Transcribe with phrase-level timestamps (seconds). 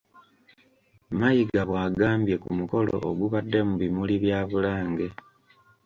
[1.19, 5.07] Mayiga bw'agambye ku mukolo ogubadde mu bimuli bya Bulange.